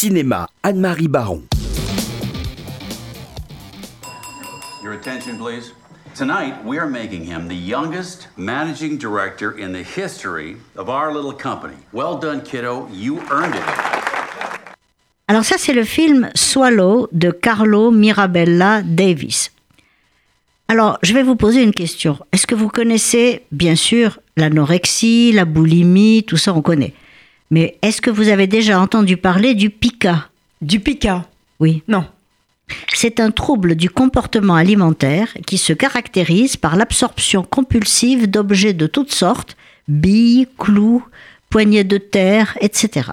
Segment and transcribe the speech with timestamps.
[0.00, 1.42] Cinéma, Anne-Marie Baron.
[4.82, 5.74] Your attention, please.
[6.14, 11.34] Tonight, we are making him the youngest managing director in the history of our little
[11.34, 11.76] company.
[11.92, 12.88] Well done, kiddo.
[12.90, 13.62] You earned it.
[15.28, 19.50] Alors ça, c'est le film Swallow de Carlo Mirabella Davis.
[20.68, 22.16] Alors, je vais vous poser une question.
[22.32, 26.94] Est-ce que vous connaissez, bien sûr, l'anorexie, la boulimie, tout ça, on connaît.
[27.50, 30.28] Mais est-ce que vous avez déjà entendu parler du pica?
[30.62, 31.26] Du pica?
[31.58, 31.82] Oui.
[31.88, 32.06] Non.
[32.94, 39.12] C'est un trouble du comportement alimentaire qui se caractérise par l'absorption compulsive d'objets de toutes
[39.12, 39.56] sortes,
[39.88, 41.04] billes, clous,
[41.48, 43.10] poignées de terre, etc.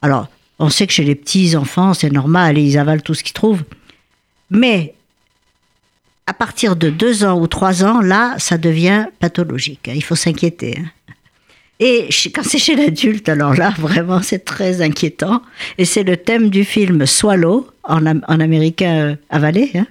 [0.00, 0.28] Alors,
[0.58, 3.64] on sait que chez les petits enfants, c'est normal, ils avalent tout ce qu'ils trouvent.
[4.50, 4.94] Mais
[6.26, 9.90] à partir de deux ans ou trois ans, là, ça devient pathologique.
[9.94, 10.78] Il faut s'inquiéter.
[10.80, 10.86] hein.
[11.80, 15.42] Et quand c'est chez l'adulte, alors là, vraiment, c'est très inquiétant.
[15.78, 18.06] Et c'est le thème du film Swallow, en
[18.40, 19.86] américain euh, avalé, hein,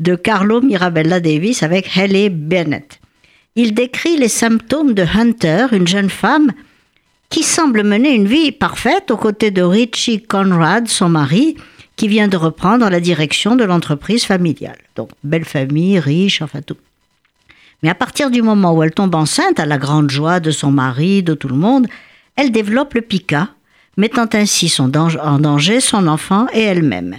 [0.00, 3.00] de Carlo Mirabella Davis avec Haley Bennett.
[3.56, 6.52] Il décrit les symptômes de Hunter, une jeune femme
[7.30, 11.56] qui semble mener une vie parfaite aux côtés de Richie Conrad, son mari,
[11.96, 14.78] qui vient de reprendre la direction de l'entreprise familiale.
[14.96, 16.76] Donc, belle famille, riche, enfin tout.
[17.82, 20.70] Mais à partir du moment où elle tombe enceinte, à la grande joie de son
[20.70, 21.86] mari, de tout le monde,
[22.36, 23.50] elle développe le pica,
[23.96, 24.88] mettant ainsi en
[25.38, 27.16] danger son enfant et elle-même.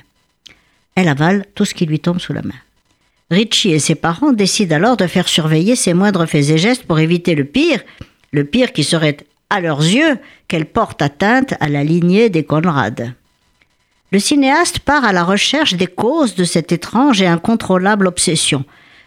[0.96, 2.56] Elle avale tout ce qui lui tombe sous la main.
[3.32, 7.00] Richie et ses parents décident alors de faire surveiller ses moindres faits et gestes pour
[7.00, 7.82] éviter le pire,
[8.32, 9.18] le pire qui serait,
[9.50, 10.18] à leurs yeux,
[10.48, 13.14] qu'elle porte atteinte à la lignée des Conrad.
[14.12, 18.64] Le cinéaste part à la recherche des causes de cette étrange et incontrôlable obsession.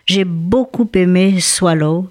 [0.08, 2.08] J'ai beaucoup aimé Swallow,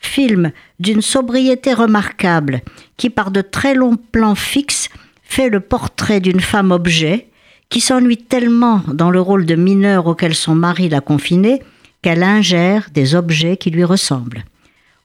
[0.00, 2.60] film d'une sobriété remarquable
[2.98, 4.90] qui, par de très longs plans fixes,
[5.22, 7.26] fait le portrait d'une femme objet
[7.70, 11.62] qui s'ennuie tellement dans le rôle de mineure auquel son mari l'a confinée
[12.02, 14.44] qu'elle ingère des objets qui lui ressemblent.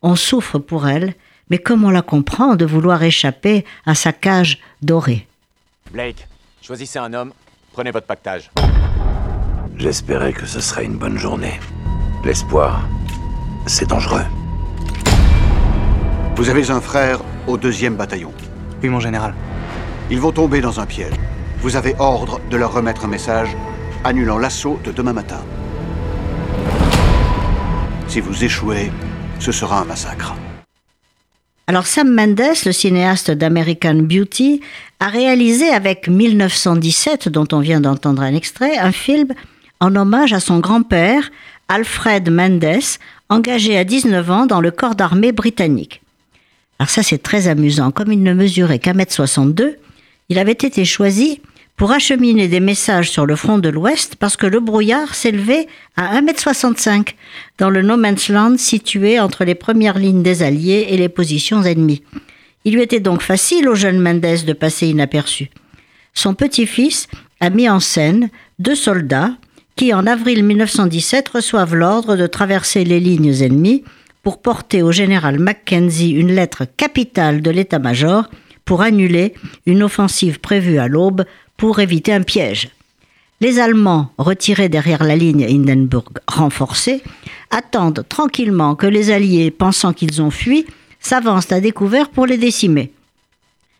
[0.01, 1.13] On souffre pour elle,
[1.49, 5.27] mais comme on la comprend de vouloir échapper à sa cage dorée?
[5.93, 6.27] Blake,
[6.61, 7.31] choisissez un homme,
[7.71, 8.51] prenez votre pactage.
[9.77, 11.57] J'espérais que ce serait une bonne journée.
[12.25, 12.87] L'espoir,
[13.67, 14.23] c'est dangereux.
[16.37, 18.31] Vous avez un frère au deuxième bataillon.
[18.81, 19.33] Oui, mon général.
[20.09, 21.13] Ils vont tomber dans un piège.
[21.59, 23.49] Vous avez ordre de leur remettre un message
[24.05, 25.41] annulant l'assaut de demain matin.
[28.07, 28.89] Si vous échouez,
[29.39, 30.33] ce sera un massacre.
[31.67, 34.61] Alors Sam Mendes, le cinéaste d'American Beauty,
[35.01, 39.27] a réalisé avec 1917, dont on vient d'entendre un extrait, un film
[39.83, 41.29] en hommage à son grand-père,
[41.73, 46.03] Alfred Mendes, engagé à 19 ans dans le corps d'armée britannique.
[46.77, 49.77] Alors ça c'est très amusant, comme il ne mesurait qu'un mètre 62,
[50.29, 51.41] il avait été choisi
[51.75, 56.21] pour acheminer des messages sur le front de l'Ouest parce que le brouillard s'élevait à
[56.21, 57.15] 1m65
[57.57, 61.63] dans le no man's land situé entre les premières lignes des Alliés et les positions
[61.63, 62.03] ennemies.
[62.65, 65.49] Il lui était donc facile au jeune Mendes de passer inaperçu.
[66.13, 67.07] Son petit-fils
[67.39, 68.29] a mis en scène
[68.59, 69.31] deux soldats
[69.75, 73.83] qui, en avril 1917, reçoivent l'ordre de traverser les lignes ennemies
[74.21, 78.29] pour porter au général Mackenzie une lettre capitale de l'état-major
[78.65, 79.33] pour annuler
[79.65, 81.25] une offensive prévue à l'aube
[81.57, 82.69] pour éviter un piège.
[83.41, 87.03] Les Allemands, retirés derrière la ligne Hindenburg renforcée,
[87.51, 90.65] attendent tranquillement que les Alliés, pensant qu'ils ont fui,
[91.01, 92.93] s'avancent à découvert pour les décimer.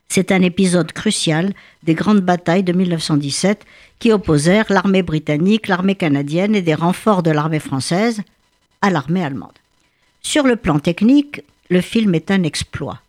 [0.10, 1.54] C'est un épisode crucial
[1.84, 3.66] des grandes batailles de 1917
[4.00, 8.22] qui opposèrent l'armée britannique, l'armée canadienne et des renforts de l'armée française
[8.82, 9.54] à l'armée allemande.
[10.22, 13.02] Sur le plan technique, le film est un exploit.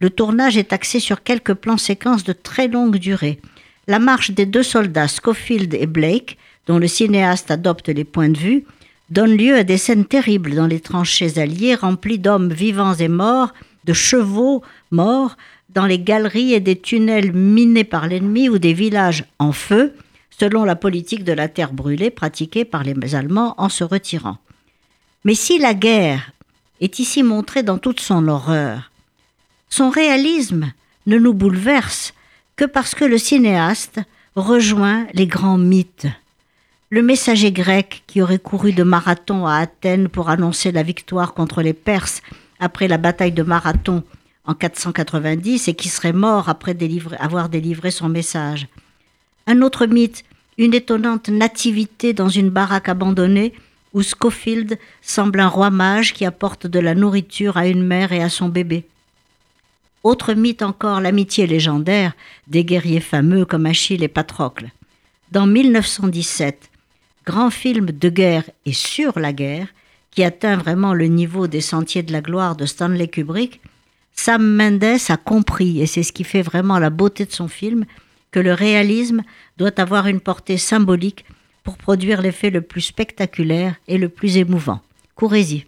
[0.00, 3.40] Le tournage est axé sur quelques plans séquences de très longue durée.
[3.88, 8.38] La marche des deux soldats Schofield et Blake, dont le cinéaste adopte les points de
[8.38, 8.64] vue,
[9.10, 13.52] donne lieu à des scènes terribles dans les tranchées alliées remplies d'hommes vivants et morts,
[13.86, 15.36] de chevaux morts,
[15.70, 19.94] dans les galeries et des tunnels minés par l'ennemi ou des villages en feu,
[20.30, 24.38] selon la politique de la terre brûlée pratiquée par les Allemands en se retirant.
[25.24, 26.32] Mais si la guerre
[26.80, 28.90] est ici montrée dans toute son horreur,
[29.68, 30.72] son réalisme
[31.06, 32.14] ne nous bouleverse
[32.56, 34.00] que parce que le cinéaste
[34.34, 36.06] rejoint les grands mythes.
[36.90, 41.62] Le messager grec qui aurait couru de Marathon à Athènes pour annoncer la victoire contre
[41.62, 42.22] les Perses
[42.60, 44.02] après la bataille de Marathon
[44.46, 46.76] en 490 et qui serait mort après
[47.18, 48.68] avoir délivré son message.
[49.46, 50.24] Un autre mythe,
[50.58, 53.52] une étonnante nativité dans une baraque abandonnée
[53.92, 58.22] où Schofield semble un roi mage qui apporte de la nourriture à une mère et
[58.22, 58.84] à son bébé.
[60.02, 62.12] Autre mythe encore, l'amitié légendaire
[62.46, 64.70] des guerriers fameux comme Achille et Patrocle.
[65.32, 66.70] Dans 1917,
[67.24, 69.66] grand film de guerre et sur la guerre,
[70.16, 73.60] qui atteint vraiment le niveau des Sentiers de la gloire de Stanley Kubrick,
[74.14, 77.84] Sam Mendes a compris, et c'est ce qui fait vraiment la beauté de son film,
[78.30, 79.22] que le réalisme
[79.58, 81.26] doit avoir une portée symbolique
[81.64, 84.80] pour produire l'effet le plus spectaculaire et le plus émouvant.
[85.16, 85.66] Courez-y.